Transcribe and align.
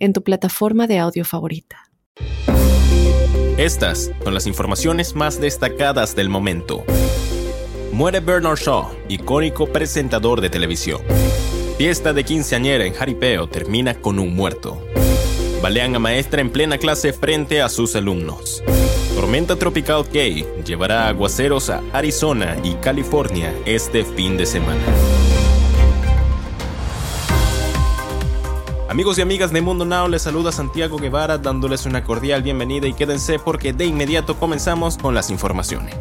en 0.00 0.12
tu 0.12 0.22
plataforma 0.22 0.86
de 0.86 0.98
audio 0.98 1.24
favorita. 1.24 1.90
Estas 3.56 4.10
son 4.24 4.34
las 4.34 4.46
informaciones 4.46 5.14
más 5.14 5.40
destacadas 5.40 6.16
del 6.16 6.30
momento. 6.30 6.82
Muere 7.92 8.20
Bernard 8.20 8.58
Shaw, 8.58 8.88
icónico 9.08 9.66
presentador 9.66 10.40
de 10.40 10.48
televisión. 10.48 11.02
Fiesta 11.76 12.12
de 12.12 12.24
quinceañera 12.24 12.84
en 12.84 12.94
Jaripeo 12.94 13.48
termina 13.48 13.94
con 13.94 14.18
un 14.18 14.34
muerto. 14.34 14.82
Balean 15.62 15.94
a 15.94 15.98
maestra 15.98 16.40
en 16.40 16.50
plena 16.50 16.78
clase 16.78 17.12
frente 17.12 17.60
a 17.60 17.68
sus 17.68 17.94
alumnos. 17.96 18.62
Tormenta 19.14 19.56
tropical 19.56 20.08
Kay 20.08 20.46
llevará 20.64 21.08
aguaceros 21.08 21.68
a 21.68 21.82
Arizona 21.92 22.56
y 22.64 22.74
California 22.76 23.54
este 23.66 24.04
fin 24.04 24.38
de 24.38 24.46
semana. 24.46 24.80
Amigos 28.90 29.18
y 29.18 29.22
amigas 29.22 29.52
de 29.52 29.60
Mundo 29.60 29.84
Now, 29.84 30.08
les 30.08 30.22
saluda 30.22 30.50
Santiago 30.50 30.98
Guevara 30.98 31.38
dándoles 31.38 31.86
una 31.86 32.02
cordial 32.02 32.42
bienvenida 32.42 32.88
y 32.88 32.92
quédense 32.92 33.38
porque 33.38 33.72
de 33.72 33.86
inmediato 33.86 34.36
comenzamos 34.36 34.98
con 34.98 35.14
las 35.14 35.30
informaciones. 35.30 35.94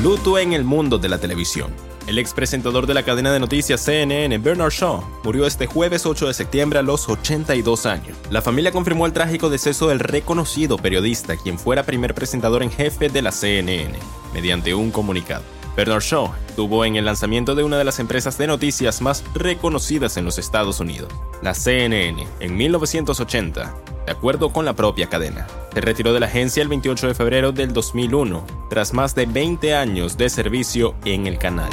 Luto 0.00 0.38
en 0.38 0.52
el 0.52 0.62
mundo 0.62 0.98
de 0.98 1.08
la 1.08 1.18
televisión. 1.18 1.74
El 2.06 2.18
ex 2.18 2.34
presentador 2.34 2.86
de 2.86 2.94
la 2.94 3.02
cadena 3.02 3.32
de 3.32 3.40
noticias 3.40 3.80
CNN, 3.84 4.38
Bernard 4.38 4.70
Shaw, 4.70 5.02
murió 5.24 5.44
este 5.44 5.66
jueves 5.66 6.06
8 6.06 6.28
de 6.28 6.34
septiembre 6.34 6.78
a 6.78 6.82
los 6.82 7.08
82 7.08 7.86
años. 7.86 8.16
La 8.30 8.40
familia 8.40 8.70
confirmó 8.70 9.06
el 9.06 9.12
trágico 9.12 9.50
deceso 9.50 9.88
del 9.88 9.98
reconocido 9.98 10.78
periodista, 10.78 11.34
quien 11.34 11.58
fuera 11.58 11.82
primer 11.82 12.14
presentador 12.14 12.62
en 12.62 12.70
jefe 12.70 13.08
de 13.08 13.22
la 13.22 13.32
CNN, 13.32 13.98
mediante 14.32 14.72
un 14.72 14.92
comunicado. 14.92 15.57
Bernard 15.78 16.02
Shaw 16.02 16.34
estuvo 16.48 16.84
en 16.84 16.96
el 16.96 17.04
lanzamiento 17.04 17.54
de 17.54 17.62
una 17.62 17.78
de 17.78 17.84
las 17.84 18.00
empresas 18.00 18.36
de 18.36 18.48
noticias 18.48 19.00
más 19.00 19.22
reconocidas 19.32 20.16
en 20.16 20.24
los 20.24 20.36
Estados 20.36 20.80
Unidos, 20.80 21.08
la 21.40 21.54
CNN, 21.54 22.26
en 22.40 22.56
1980, 22.56 23.76
de 24.04 24.10
acuerdo 24.10 24.52
con 24.52 24.64
la 24.64 24.74
propia 24.74 25.08
cadena. 25.08 25.46
Se 25.72 25.80
retiró 25.80 26.12
de 26.12 26.18
la 26.18 26.26
agencia 26.26 26.64
el 26.64 26.68
28 26.68 27.06
de 27.06 27.14
febrero 27.14 27.52
del 27.52 27.72
2001, 27.72 28.44
tras 28.68 28.92
más 28.92 29.14
de 29.14 29.26
20 29.26 29.76
años 29.76 30.18
de 30.18 30.28
servicio 30.28 30.96
en 31.04 31.28
el 31.28 31.38
canal. 31.38 31.70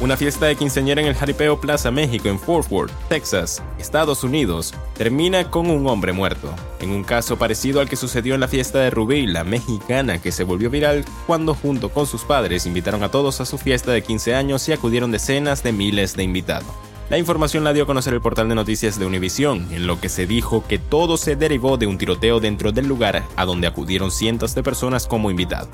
Una 0.00 0.16
fiesta 0.16 0.46
de 0.46 0.56
quinceañera 0.56 1.02
en 1.02 1.08
el 1.08 1.14
Jaripeo 1.14 1.60
Plaza 1.60 1.90
México 1.90 2.30
en 2.30 2.38
Fort 2.38 2.72
Worth, 2.72 2.90
Texas, 3.10 3.62
Estados 3.78 4.24
Unidos, 4.24 4.72
termina 4.96 5.50
con 5.50 5.68
un 5.68 5.86
hombre 5.86 6.14
muerto, 6.14 6.54
en 6.80 6.88
un 6.88 7.04
caso 7.04 7.36
parecido 7.36 7.82
al 7.82 7.88
que 7.90 7.96
sucedió 7.96 8.32
en 8.34 8.40
la 8.40 8.48
fiesta 8.48 8.78
de 8.78 8.88
Rubí, 8.88 9.26
la 9.26 9.44
mexicana 9.44 10.16
que 10.16 10.32
se 10.32 10.42
volvió 10.42 10.70
viral 10.70 11.04
cuando 11.26 11.54
junto 11.54 11.90
con 11.90 12.06
sus 12.06 12.22
padres 12.22 12.64
invitaron 12.64 13.02
a 13.02 13.10
todos 13.10 13.42
a 13.42 13.44
su 13.44 13.58
fiesta 13.58 13.92
de 13.92 14.02
15 14.02 14.34
años 14.34 14.66
y 14.70 14.72
acudieron 14.72 15.10
decenas 15.10 15.62
de 15.62 15.72
miles 15.72 16.16
de 16.16 16.22
invitados. 16.22 16.74
La 17.10 17.18
información 17.18 17.62
la 17.62 17.74
dio 17.74 17.82
a 17.82 17.86
conocer 17.86 18.14
el 18.14 18.22
portal 18.22 18.48
de 18.48 18.54
noticias 18.54 18.98
de 18.98 19.04
Univision, 19.04 19.68
en 19.70 19.86
lo 19.86 20.00
que 20.00 20.08
se 20.08 20.26
dijo 20.26 20.64
que 20.66 20.78
todo 20.78 21.18
se 21.18 21.36
derivó 21.36 21.76
de 21.76 21.86
un 21.86 21.98
tiroteo 21.98 22.40
dentro 22.40 22.72
del 22.72 22.86
lugar 22.86 23.24
a 23.36 23.44
donde 23.44 23.66
acudieron 23.66 24.10
cientos 24.10 24.54
de 24.54 24.62
personas 24.62 25.06
como 25.06 25.30
invitados. 25.30 25.68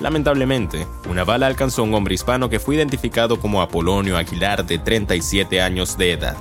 Lamentablemente, 0.00 0.86
una 1.08 1.24
bala 1.24 1.46
alcanzó 1.46 1.82
a 1.82 1.84
un 1.84 1.94
hombre 1.94 2.14
hispano 2.14 2.48
que 2.48 2.58
fue 2.58 2.76
identificado 2.76 3.38
como 3.38 3.62
Apolonio 3.62 4.16
Aguilar 4.16 4.64
de 4.66 4.78
37 4.78 5.60
años 5.60 5.96
de 5.96 6.12
edad. 6.12 6.36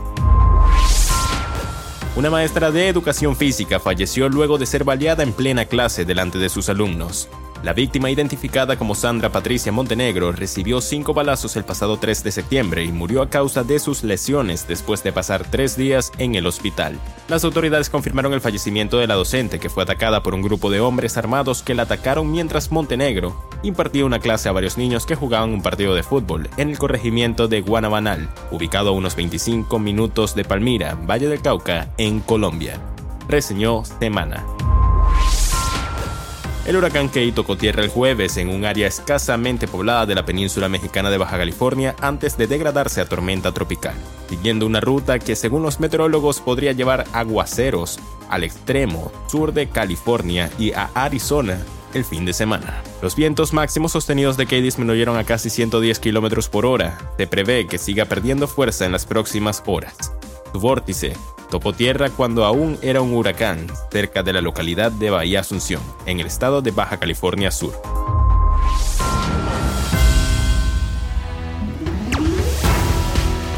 Una 2.15 2.29
maestra 2.29 2.71
de 2.71 2.89
educación 2.89 3.35
física 3.35 3.79
falleció 3.79 4.27
luego 4.27 4.57
de 4.57 4.65
ser 4.65 4.83
baleada 4.83 5.23
en 5.23 5.31
plena 5.31 5.65
clase 5.65 6.03
delante 6.03 6.39
de 6.39 6.49
sus 6.49 6.67
alumnos. 6.67 7.29
La 7.63 7.73
víctima, 7.73 8.09
identificada 8.09 8.75
como 8.75 8.95
Sandra 8.95 9.31
Patricia 9.31 9.71
Montenegro, 9.71 10.31
recibió 10.31 10.81
cinco 10.81 11.13
balazos 11.13 11.55
el 11.55 11.63
pasado 11.63 11.97
3 11.97 12.23
de 12.23 12.31
septiembre 12.31 12.83
y 12.83 12.91
murió 12.91 13.21
a 13.21 13.29
causa 13.29 13.63
de 13.63 13.77
sus 13.77 14.03
lesiones 14.03 14.67
después 14.67 15.03
de 15.03 15.13
pasar 15.13 15.45
tres 15.49 15.77
días 15.77 16.11
en 16.17 16.33
el 16.33 16.47
hospital. 16.47 16.97
Las 17.27 17.43
autoridades 17.43 17.91
confirmaron 17.91 18.33
el 18.33 18.41
fallecimiento 18.41 18.97
de 18.97 19.05
la 19.05 19.13
docente, 19.13 19.59
que 19.59 19.69
fue 19.69 19.83
atacada 19.83 20.23
por 20.23 20.33
un 20.33 20.41
grupo 20.41 20.71
de 20.71 20.79
hombres 20.79 21.17
armados 21.17 21.61
que 21.61 21.75
la 21.75 21.83
atacaron 21.83 22.31
mientras 22.31 22.71
Montenegro 22.71 23.39
impartía 23.61 24.05
una 24.05 24.19
clase 24.19 24.49
a 24.49 24.53
varios 24.53 24.79
niños 24.79 25.05
que 25.05 25.15
jugaban 25.15 25.53
un 25.53 25.61
partido 25.61 25.93
de 25.93 26.01
fútbol 26.01 26.49
en 26.57 26.69
el 26.69 26.79
corregimiento 26.79 27.47
de 27.47 27.61
Guanabanal, 27.61 28.27
ubicado 28.49 28.89
a 28.89 28.93
unos 28.93 29.15
25 29.15 29.77
minutos 29.77 30.33
de 30.33 30.43
Palmira, 30.43 30.95
Valle 30.95 31.27
del 31.27 31.41
Cauca, 31.43 31.89
en 31.99 32.21
Colombia. 32.21 32.79
Reseñó 33.27 33.83
Semana. 33.85 34.43
El 36.65 36.75
huracán 36.75 37.09
Key 37.09 37.31
tocó 37.31 37.57
tierra 37.57 37.83
el 37.83 37.89
jueves 37.89 38.37
en 38.37 38.47
un 38.47 38.65
área 38.65 38.87
escasamente 38.87 39.67
poblada 39.67 40.05
de 40.05 40.13
la 40.13 40.25
península 40.25 40.69
mexicana 40.69 41.09
de 41.09 41.17
Baja 41.17 41.37
California 41.37 41.95
antes 42.01 42.37
de 42.37 42.45
degradarse 42.45 43.01
a 43.01 43.09
tormenta 43.09 43.51
tropical, 43.51 43.95
siguiendo 44.29 44.67
una 44.67 44.79
ruta 44.79 45.17
que 45.17 45.35
según 45.35 45.63
los 45.63 45.79
meteorólogos 45.79 46.39
podría 46.39 46.71
llevar 46.71 47.05
aguaceros 47.13 47.99
al 48.29 48.43
extremo 48.43 49.11
sur 49.27 49.53
de 49.53 49.69
California 49.69 50.51
y 50.59 50.71
a 50.73 50.91
Arizona 50.93 51.57
el 51.95 52.05
fin 52.05 52.25
de 52.25 52.33
semana. 52.33 52.83
Los 53.01 53.15
vientos 53.15 53.53
máximos 53.53 53.91
sostenidos 53.91 54.37
de 54.37 54.45
Key 54.45 54.61
disminuyeron 54.61 55.17
a 55.17 55.23
casi 55.23 55.49
110 55.49 55.99
km 55.99 56.47
por 56.47 56.67
hora. 56.67 56.97
Se 57.17 57.25
prevé 57.25 57.65
que 57.65 57.79
siga 57.79 58.05
perdiendo 58.05 58.47
fuerza 58.47 58.85
en 58.85 58.91
las 58.91 59.07
próximas 59.07 59.63
horas. 59.65 60.13
Su 60.51 60.59
vórtice 60.59 61.13
topó 61.49 61.71
tierra 61.71 62.09
cuando 62.09 62.43
aún 62.43 62.77
era 62.81 63.01
un 63.01 63.13
huracán 63.13 63.67
cerca 63.89 64.21
de 64.21 64.33
la 64.33 64.41
localidad 64.41 64.91
de 64.91 65.09
Bahía 65.09 65.39
Asunción, 65.39 65.81
en 66.05 66.19
el 66.19 66.27
estado 66.27 66.61
de 66.61 66.71
Baja 66.71 66.97
California 66.97 67.51
Sur. 67.51 67.73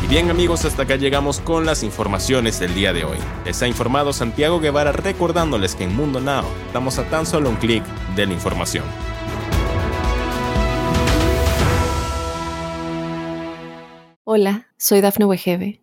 Y 0.03 0.07
bien 0.07 0.29
amigos, 0.29 0.65
hasta 0.65 0.83
acá 0.83 0.95
llegamos 0.95 1.39
con 1.39 1.65
las 1.65 1.81
informaciones 1.81 2.59
del 2.59 2.75
día 2.75 2.93
de 2.93 3.05
hoy. 3.05 3.17
Les 3.43 3.59
ha 3.63 3.67
informado 3.67 4.13
Santiago 4.13 4.59
Guevara 4.59 4.91
recordándoles 4.91 5.73
que 5.73 5.85
en 5.85 5.95
Mundo 5.95 6.19
Now 6.19 6.45
estamos 6.67 6.99
a 6.99 7.09
tan 7.09 7.25
solo 7.25 7.49
un 7.49 7.55
clic 7.55 7.83
de 8.15 8.27
la 8.27 8.33
información. 8.33 8.85
Hola, 14.25 14.67
soy 14.77 15.01
Dafne 15.01 15.25
Wegebe 15.25 15.82